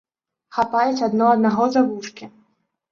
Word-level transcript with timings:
Хапаюць 0.57 1.05
адно 1.09 1.29
аднаго 1.35 1.63
за 1.77 1.81
вушкі. 1.93 2.33